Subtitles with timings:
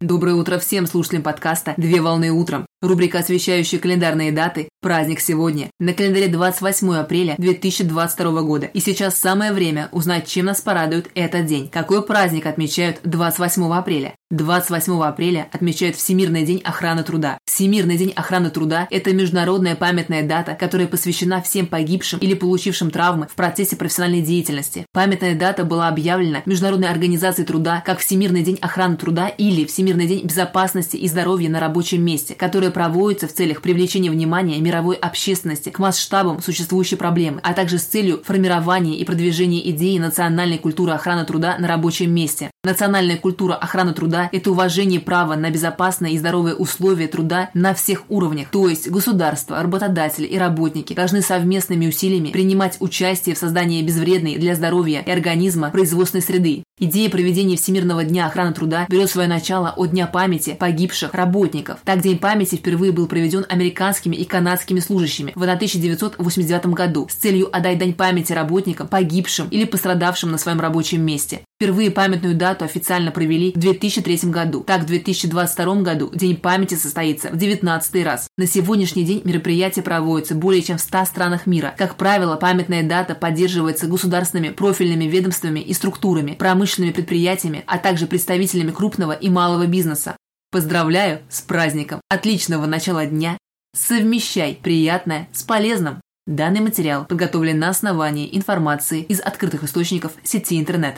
[0.00, 2.64] Доброе утро всем слушателям подкаста «Две волны утром».
[2.80, 5.70] Рубрика, освещающая календарные даты «Праздник сегодня».
[5.78, 8.64] На календаре 28 апреля 2022 года.
[8.72, 11.68] И сейчас самое время узнать, чем нас порадует этот день.
[11.68, 14.14] Какой праздник отмечают 28 апреля?
[14.30, 17.36] 28 апреля отмечают Всемирный день охраны труда.
[17.60, 23.26] Всемирный день охраны труда– это международная памятная дата, которая посвящена всем погибшим или получившим травмы
[23.26, 24.86] в процессе профессиональной деятельности.
[24.94, 30.24] Памятная дата была объявлена Международной организацией труда как Всемирный день охраны труда или Всемирный день
[30.24, 35.78] безопасности и здоровья на рабочем месте, который проводится в целях привлечения внимания мировой общественности к
[35.78, 41.58] масштабам существующей проблемы, а также с целью формирования и продвижения идеи национальной культуры охраны труда
[41.58, 42.50] на рабочем месте.
[42.62, 48.02] Национальная культура охраны труда– это уважение права на безопасные и здоровые условия труда на всех
[48.10, 54.36] уровнях, то есть государство, работодатели и работники должны совместными усилиями принимать участие в создании безвредной
[54.36, 56.62] для здоровья и организма производственной среды.
[56.82, 61.80] Идея проведения Всемирного дня охраны труда берет свое начало от Дня памяти погибших работников.
[61.84, 67.54] Так День памяти впервые был проведен американскими и канадскими служащими в 1989 году с целью
[67.54, 71.42] отдать дань памяти работникам, погибшим или пострадавшим на своем рабочем месте.
[71.60, 74.64] Впервые памятную дату официально провели в 2003 году.
[74.66, 78.28] Так, в 2022 году День памяти состоится в 19 раз.
[78.38, 81.74] На сегодняшний день мероприятие проводится более чем в 100 странах мира.
[81.76, 86.32] Как правило, памятная дата поддерживается государственными профильными ведомствами и структурами,
[86.70, 90.16] промышленными предприятиями, а также представителями крупного и малого бизнеса.
[90.52, 92.00] Поздравляю с праздником!
[92.08, 93.38] Отличного начала дня!
[93.74, 96.00] Совмещай приятное с полезным!
[96.26, 100.96] Данный материал подготовлен на основании информации из открытых источников сети интернет.